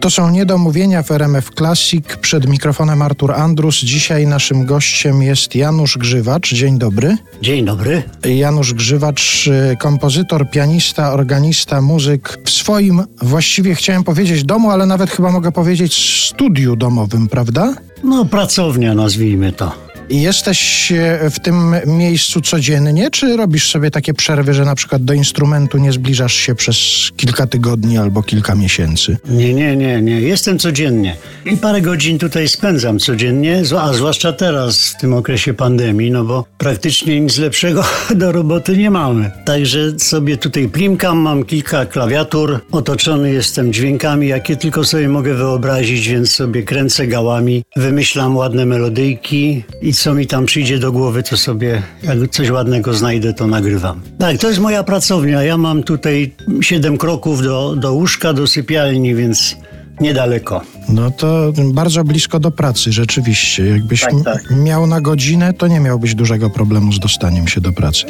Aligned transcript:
To 0.00 0.10
są 0.10 0.30
niedomówienia 0.30 1.02
w 1.02 1.10
RMF 1.10 1.50
Classic. 1.58 2.04
Przed 2.20 2.48
mikrofonem 2.48 3.02
Artur 3.02 3.32
Andrus. 3.32 3.76
Dzisiaj 3.76 4.26
naszym 4.26 4.66
gościem 4.66 5.22
jest 5.22 5.54
Janusz 5.54 5.98
Grzywacz. 5.98 6.54
Dzień 6.54 6.78
dobry. 6.78 7.16
Dzień 7.42 7.64
dobry. 7.64 8.02
Janusz 8.24 8.74
Grzywacz, 8.74 9.46
y, 9.46 9.76
kompozytor, 9.76 10.50
pianista, 10.50 11.12
organista, 11.12 11.80
muzyk. 11.80 12.38
W 12.44 12.50
swoim, 12.50 13.02
właściwie 13.22 13.74
chciałem 13.74 14.04
powiedzieć 14.04 14.44
domu, 14.44 14.70
ale 14.70 14.86
nawet 14.86 15.10
chyba 15.10 15.30
mogę 15.30 15.52
powiedzieć 15.52 16.24
studiu 16.28 16.76
domowym, 16.76 17.28
prawda? 17.28 17.74
No, 18.04 18.24
pracownia 18.24 18.94
nazwijmy 18.94 19.52
to. 19.52 19.89
Jesteś 20.10 20.92
e, 20.92 21.30
w 21.30 21.40
tym 21.40 21.74
miejscu 21.86 22.40
codziennie, 22.40 23.10
czy 23.10 23.36
robisz 23.36 23.70
sobie 23.70 23.90
takie 23.90 24.14
przerwy, 24.14 24.54
że 24.54 24.64
na 24.64 24.74
przykład 24.74 25.04
do 25.04 25.12
instrumentu 25.12 25.78
nie 25.78 25.92
zbliżasz 25.92 26.34
się 26.34 26.54
przez 26.54 26.76
kilka 27.16 27.46
tygodni 27.46 27.98
albo 27.98 28.22
kilka 28.22 28.54
miesięcy? 28.54 29.16
Nie, 29.28 29.54
nie, 29.54 29.76
nie, 29.76 30.02
nie. 30.02 30.20
Jestem 30.20 30.58
codziennie. 30.58 31.16
I 31.44 31.56
parę 31.56 31.80
godzin 31.80 32.18
tutaj 32.18 32.48
spędzam 32.48 32.98
codziennie, 32.98 33.62
a 33.80 33.92
zwłaszcza 33.92 34.32
teraz, 34.32 34.88
w 34.88 35.00
tym 35.00 35.14
okresie 35.14 35.54
pandemii, 35.54 36.10
no 36.10 36.24
bo 36.24 36.44
praktycznie 36.58 37.20
nic 37.20 37.38
lepszego 37.38 37.84
do 38.14 38.32
roboty 38.32 38.76
nie 38.76 38.90
mamy. 38.90 39.30
Także 39.44 39.98
sobie 39.98 40.36
tutaj 40.36 40.68
plimkam, 40.68 41.18
mam 41.18 41.44
kilka 41.44 41.86
klawiatur, 41.86 42.60
otoczony 42.72 43.32
jestem 43.32 43.72
dźwiękami, 43.72 44.28
jakie 44.28 44.56
tylko 44.56 44.84
sobie 44.84 45.08
mogę 45.08 45.34
wyobrazić, 45.34 46.08
więc 46.08 46.30
sobie 46.30 46.62
kręcę 46.62 47.06
gałami, 47.06 47.64
wymyślam 47.76 48.36
ładne 48.36 48.66
melodyjki 48.66 49.64
i 49.82 49.92
co 50.00 50.14
mi 50.14 50.26
tam 50.26 50.46
przyjdzie 50.46 50.78
do 50.78 50.92
głowy, 50.92 51.22
to 51.22 51.36
sobie 51.36 51.82
jak 52.02 52.30
coś 52.30 52.50
ładnego 52.50 52.94
znajdę, 52.94 53.34
to 53.34 53.46
nagrywam. 53.46 54.00
Tak, 54.18 54.38
to 54.38 54.48
jest 54.48 54.60
moja 54.60 54.82
pracownia. 54.82 55.42
Ja 55.42 55.56
mam 55.56 55.82
tutaj 55.82 56.34
siedem 56.60 56.98
kroków 56.98 57.42
do, 57.42 57.76
do 57.76 57.92
łóżka, 57.92 58.32
do 58.32 58.46
sypialni, 58.46 59.14
więc 59.14 59.56
niedaleko. 60.00 60.62
No 60.88 61.10
to 61.10 61.52
bardzo 61.64 62.04
blisko 62.04 62.40
do 62.40 62.50
pracy, 62.50 62.92
rzeczywiście. 62.92 63.66
Jakbyś 63.66 64.00
tak, 64.00 64.12
tak. 64.24 64.42
miał 64.50 64.86
na 64.86 65.00
godzinę, 65.00 65.52
to 65.52 65.68
nie 65.68 65.80
miałbyś 65.80 66.14
dużego 66.14 66.50
problemu 66.50 66.92
z 66.92 66.98
dostaniem 66.98 67.48
się 67.48 67.60
do 67.60 67.72
pracy. 67.72 68.06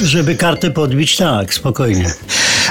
Żeby 0.00 0.34
kartę 0.34 0.70
podbić, 0.70 1.16
tak, 1.16 1.54
spokojnie. 1.54 2.12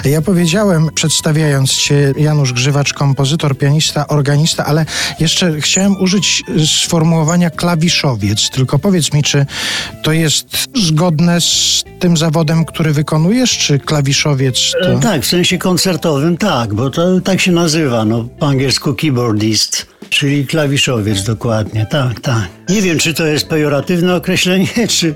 Ja 0.05 0.21
powiedziałem, 0.21 0.89
przedstawiając 0.95 1.71
Cię, 1.71 2.13
Janusz 2.17 2.53
Grzywacz, 2.53 2.93
kompozytor, 2.93 3.57
pianista, 3.57 4.07
organista, 4.07 4.65
ale 4.65 4.85
jeszcze 5.19 5.61
chciałem 5.61 6.01
użyć 6.01 6.43
sformułowania 6.65 7.49
klawiszowiec. 7.49 8.49
Tylko 8.49 8.79
powiedz 8.79 9.13
mi, 9.13 9.23
czy 9.23 9.45
to 10.03 10.11
jest 10.11 10.47
zgodne 10.75 11.41
z 11.41 11.83
tym 11.99 12.17
zawodem, 12.17 12.65
który 12.65 12.93
wykonujesz, 12.93 13.57
czy 13.57 13.79
klawiszowiec 13.79 14.71
to... 14.83 14.93
E, 14.93 14.99
tak, 14.99 15.21
w 15.21 15.27
sensie 15.27 15.57
koncertowym 15.57 16.38
tak, 16.38 16.73
bo 16.73 16.89
to 16.89 17.21
tak 17.21 17.41
się 17.41 17.51
nazywa, 17.51 18.05
no 18.05 18.27
po 18.39 18.47
angielsku 18.47 18.93
keyboardist. 18.93 19.85
Czyli 20.09 20.47
klawiszowiec 20.47 21.23
dokładnie, 21.23 21.85
tak, 21.85 22.19
tak. 22.19 22.47
Nie 22.69 22.81
wiem, 22.81 22.97
czy 22.97 23.13
to 23.13 23.25
jest 23.25 23.47
pejoratywne 23.47 24.15
określenie, 24.15 24.67
czy, 24.97 25.15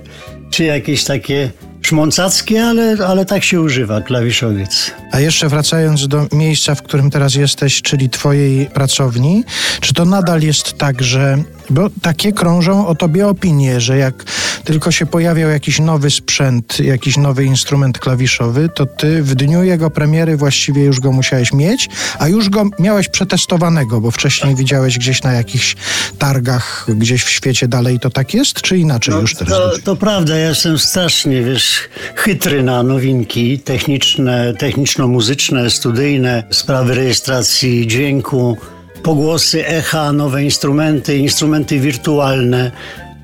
czy 0.50 0.64
jakieś 0.64 1.04
takie 1.04 1.52
szmoncackie, 1.88 2.64
ale, 2.64 2.98
ale 3.08 3.26
tak 3.26 3.44
się 3.44 3.62
używa, 3.62 4.02
klawiszowiec. 4.02 4.92
A 5.12 5.20
jeszcze 5.20 5.50
wracając 5.50 6.08
do 6.08 6.28
miejsca, 6.32 6.76
w 6.76 6.82
którym 6.82 7.10
teraz 7.10 7.36
jesteś, 7.36 7.82
czyli 7.82 8.10
twojej 8.10 8.66
pracowni, 8.66 9.44
czy 9.82 9.94
to 9.94 10.06
nadal 10.06 10.42
jest 10.42 10.78
tak, 10.78 11.02
że 11.02 11.38
bo 11.70 11.90
takie 12.02 12.32
krążą 12.32 12.88
o 12.88 12.96
tobie 12.96 13.28
opinie, 13.28 13.82
że 13.82 13.98
jak 13.98 14.24
tylko 14.68 14.92
się 14.92 15.06
pojawiał 15.06 15.50
jakiś 15.50 15.80
nowy 15.80 16.12
sprzęt, 16.12 16.80
jakiś 16.80 17.18
nowy 17.18 17.46
instrument 17.46 18.00
klawiszowy, 18.00 18.70
to 18.76 18.86
ty 18.86 19.24
w 19.24 19.36
dniu 19.36 19.64
jego 19.64 19.90
premiery 19.90 20.38
właściwie 20.38 20.84
już 20.84 21.00
go 21.00 21.12
musiałeś 21.12 21.54
mieć, 21.54 21.90
a 22.20 22.28
już 22.28 22.50
go 22.50 22.70
miałeś 22.80 23.10
przetestowanego, 23.10 24.02
bo 24.02 24.12
wcześniej 24.12 24.56
widziałeś 24.56 24.98
gdzieś 24.98 25.24
na 25.24 25.34
jakichś 25.34 25.76
targach, 26.18 26.86
gdzieś 26.90 27.24
w 27.24 27.30
świecie 27.30 27.68
dalej 27.68 28.00
to 28.00 28.10
tak 28.10 28.34
jest, 28.34 28.62
czy 28.62 28.78
inaczej 28.78 29.14
no, 29.14 29.22
już 29.22 29.36
teraz? 29.36 29.54
To, 29.54 29.72
to 29.84 29.96
prawda, 29.96 30.38
ja 30.38 30.50
jestem 30.50 30.78
strasznie, 30.78 31.44
wiesz, 31.44 31.80
chytry 32.16 32.64
na 32.64 32.84
nowinki 32.84 33.60
techniczne, 33.60 34.54
techniczno-muzyczne, 34.54 35.70
studyjne, 35.70 36.44
sprawy 36.52 36.96
rejestracji 36.96 37.88
dźwięku, 37.88 38.58
pogłosy, 39.04 39.68
echa, 39.68 40.12
nowe 40.14 40.44
instrumenty, 40.44 41.18
instrumenty 41.18 41.80
wirtualne. 41.80 42.72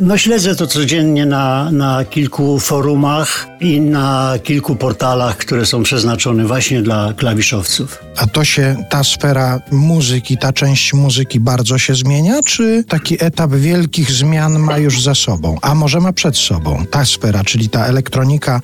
No 0.06 0.18
śledzę 0.18 0.56
to 0.56 0.68
codziennie 0.68 1.26
na, 1.26 1.72
na 1.72 2.06
kilku 2.06 2.60
forumach 2.60 3.48
i 3.60 3.82
na 3.82 4.34
kilku 4.44 4.76
portalach, 4.76 5.38
które 5.38 5.66
są 5.66 5.84
przeznaczone 5.84 6.46
właśnie 6.46 6.82
dla 6.82 7.14
klawiszowców. 7.18 8.04
A 8.18 8.28
to 8.28 8.44
się, 8.46 8.86
ta 8.90 9.04
sfera 9.04 9.62
muzyki, 9.72 10.38
ta 10.38 10.54
część 10.54 10.94
muzyki 10.94 11.40
bardzo 11.40 11.78
się 11.78 11.96
zmienia, 11.96 12.42
czy 12.46 12.84
taki 12.88 13.24
etap 13.24 13.52
wielkich 13.52 14.12
zmian 14.12 14.60
ma 14.60 14.78
już 14.78 15.02
za 15.02 15.16
sobą? 15.16 15.58
A 15.62 15.76
może 15.76 16.00
ma 16.00 16.14
przed 16.14 16.38
sobą 16.38 16.86
ta 16.92 17.06
sfera, 17.06 17.44
czyli 17.44 17.70
ta 17.70 17.86
elektronika, 17.86 18.62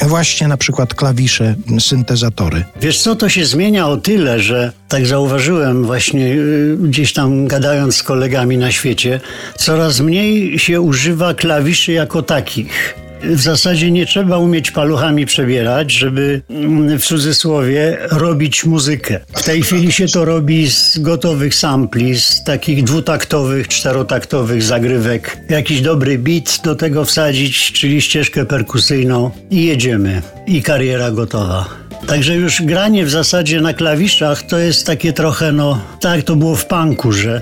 właśnie 0.00 0.48
na 0.48 0.56
przykład 0.56 0.94
klawisze, 0.94 1.54
syntezatory? 1.80 2.64
Wiesz 2.80 3.02
co, 3.02 3.16
to 3.16 3.28
się 3.28 3.46
zmienia 3.46 3.88
o 3.88 3.96
tyle, 3.96 4.40
że 4.40 4.72
tak 4.92 5.06
zauważyłem 5.06 5.84
właśnie 5.84 6.26
y, 6.26 6.76
gdzieś 6.80 7.12
tam 7.12 7.46
gadając 7.46 7.96
z 7.96 8.02
kolegami 8.02 8.58
na 8.58 8.72
świecie, 8.72 9.20
coraz 9.56 10.00
mniej 10.00 10.58
się 10.58 10.80
używa 10.80 11.34
klawiszy 11.34 11.92
jako 11.92 12.22
takich. 12.22 12.94
W 13.22 13.40
zasadzie 13.40 13.90
nie 13.90 14.06
trzeba 14.06 14.38
umieć 14.38 14.70
paluchami 14.70 15.26
przebierać, 15.26 15.92
żeby 15.92 16.40
mm, 16.50 16.98
w 16.98 17.04
cudzysłowie 17.04 17.98
robić 18.10 18.64
muzykę. 18.64 19.20
W 19.36 19.42
tej 19.42 19.62
chwili 19.62 19.92
się 19.92 20.06
to 20.08 20.24
robi 20.24 20.70
z 20.70 20.98
gotowych 20.98 21.54
sampli, 21.54 22.20
z 22.20 22.44
takich 22.44 22.84
dwutaktowych, 22.84 23.68
czterotaktowych 23.68 24.62
zagrywek. 24.62 25.38
Jakiś 25.48 25.80
dobry 25.80 26.18
beat 26.18 26.60
do 26.64 26.74
tego 26.74 27.04
wsadzić, 27.04 27.72
czyli 27.72 28.00
ścieżkę 28.00 28.46
perkusyjną 28.46 29.30
i 29.50 29.64
jedziemy. 29.64 30.22
I 30.46 30.62
kariera 30.62 31.10
gotowa. 31.10 31.81
Także 32.06 32.34
już 32.34 32.62
granie 32.62 33.04
w 33.04 33.10
zasadzie 33.10 33.60
na 33.60 33.74
klawiszach 33.74 34.42
to 34.42 34.58
jest 34.58 34.86
takie 34.86 35.12
trochę, 35.12 35.52
no 35.52 35.80
tak 36.00 36.22
to 36.22 36.36
było 36.36 36.56
w 36.56 36.66
punku, 36.66 37.12
że 37.12 37.40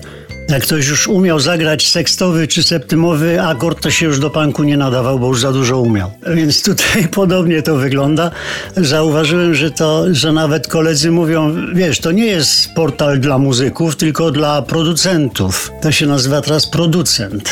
jak 0.51 0.63
ktoś 0.63 0.89
już 0.89 1.09
umiał 1.09 1.41
zagrać 1.41 1.89
sekstowy 1.89 2.49
czy 2.49 2.63
septymowy 2.63 3.43
akord, 3.43 3.83
to 3.83 3.91
się 3.91 4.07
już 4.07 4.19
do 4.19 4.31
punku 4.31 4.65
nie 4.65 4.77
nadawał, 4.77 5.19
bo 5.19 5.27
już 5.27 5.41
za 5.41 5.53
dużo 5.53 5.81
umiał. 5.81 6.11
Więc 6.35 6.63
tutaj 6.63 7.09
podobnie 7.21 7.63
to 7.63 7.77
wygląda. 7.77 8.31
Zauważyłem, 8.77 9.55
że 9.55 9.71
to, 9.71 10.15
że 10.15 10.33
nawet 10.33 10.69
koledzy 10.69 11.11
mówią, 11.11 11.57
wiesz, 11.75 11.99
to 11.99 12.13
nie 12.13 12.27
jest 12.27 12.75
portal 12.75 13.21
dla 13.21 13.39
muzyków, 13.39 13.97
tylko 13.97 14.31
dla 14.31 14.63
producentów. 14.63 15.73
To 15.83 15.93
się 15.93 16.07
nazywa 16.07 16.41
teraz 16.41 16.67
producent. 16.67 17.51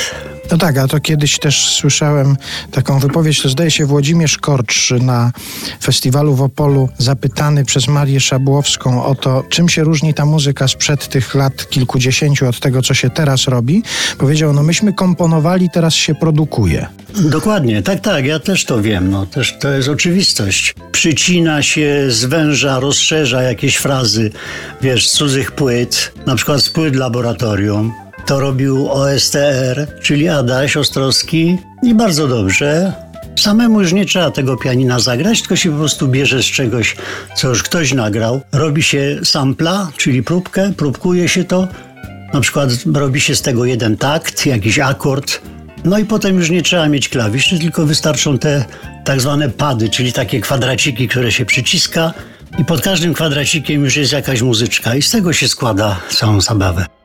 No 0.50 0.58
tak, 0.58 0.78
a 0.78 0.88
to 0.88 1.00
kiedyś 1.00 1.38
też 1.38 1.68
słyszałem 1.68 2.36
taką 2.70 2.98
wypowiedź, 2.98 3.42
to 3.42 3.48
zdaje 3.48 3.70
się 3.70 3.86
Włodzimierz 3.86 4.38
Korcz 4.38 4.90
na 4.90 5.32
festiwalu 5.82 6.34
w 6.34 6.42
Opolu, 6.42 6.88
zapytany 6.98 7.64
przez 7.64 7.88
Marię 7.88 8.20
Szabłowską 8.20 9.04
o 9.04 9.14
to, 9.14 9.44
czym 9.48 9.68
się 9.68 9.84
różni 9.84 10.14
ta 10.14 10.26
muzyka 10.26 10.68
sprzed 10.68 11.08
tych 11.08 11.34
lat 11.34 11.68
kilkudziesięciu 11.68 12.48
od 12.48 12.60
tego, 12.60 12.82
co 12.82 12.94
się 12.94 13.10
teraz 13.10 13.44
robi. 13.44 13.82
Powiedział, 14.18 14.52
no 14.52 14.62
myśmy 14.62 14.92
komponowali, 14.92 15.70
teraz 15.70 15.94
się 15.94 16.14
produkuje. 16.14 16.86
Dokładnie, 17.14 17.82
tak, 17.82 18.00
tak, 18.00 18.24
ja 18.24 18.38
też 18.38 18.64
to 18.64 18.82
wiem, 18.82 19.10
no 19.10 19.26
też 19.26 19.58
to 19.60 19.70
jest 19.70 19.88
oczywistość. 19.88 20.74
Przycina 20.92 21.62
się, 21.62 22.04
zwęża, 22.08 22.80
rozszerza 22.80 23.42
jakieś 23.42 23.76
frazy, 23.76 24.30
wiesz, 24.82 25.08
z 25.08 25.12
cudzych 25.12 25.52
płyt, 25.52 26.12
na 26.26 26.36
przykład 26.36 26.60
z 26.60 26.70
płyt 26.70 26.96
laboratorium 26.96 28.07
to 28.28 28.40
robił 28.40 28.88
OSTR, 28.90 29.86
czyli 30.02 30.28
Adaś 30.28 30.76
Ostrowski 30.76 31.58
i 31.82 31.94
bardzo 31.94 32.28
dobrze. 32.28 32.92
Samemu 33.38 33.80
już 33.80 33.92
nie 33.92 34.04
trzeba 34.04 34.30
tego 34.30 34.56
pianina 34.56 35.00
zagrać, 35.00 35.40
tylko 35.40 35.56
się 35.56 35.70
po 35.72 35.78
prostu 35.78 36.08
bierze 36.08 36.42
z 36.42 36.46
czegoś, 36.46 36.96
co 37.36 37.48
już 37.48 37.62
ktoś 37.62 37.92
nagrał. 37.92 38.40
Robi 38.52 38.82
się 38.82 39.20
sampla, 39.24 39.90
czyli 39.96 40.22
próbkę, 40.22 40.72
próbkuje 40.76 41.28
się 41.28 41.44
to. 41.44 41.68
Na 42.32 42.40
przykład 42.40 42.70
robi 42.94 43.20
się 43.20 43.36
z 43.36 43.42
tego 43.42 43.64
jeden 43.64 43.96
takt, 43.96 44.46
jakiś 44.46 44.78
akord. 44.78 45.40
No 45.84 45.98
i 45.98 46.04
potem 46.04 46.36
już 46.36 46.50
nie 46.50 46.62
trzeba 46.62 46.88
mieć 46.88 47.08
klawiszy, 47.08 47.58
tylko 47.58 47.86
wystarczą 47.86 48.38
te 48.38 48.64
tak 49.04 49.20
zwane 49.20 49.48
pady, 49.48 49.88
czyli 49.88 50.12
takie 50.12 50.40
kwadraciki, 50.40 51.08
które 51.08 51.32
się 51.32 51.44
przyciska 51.44 52.12
i 52.58 52.64
pod 52.64 52.80
każdym 52.80 53.14
kwadracikiem 53.14 53.84
już 53.84 53.96
jest 53.96 54.12
jakaś 54.12 54.42
muzyczka 54.42 54.94
i 54.94 55.02
z 55.02 55.10
tego 55.10 55.32
się 55.32 55.48
składa 55.48 56.00
całą 56.10 56.40
zabawę. 56.40 56.97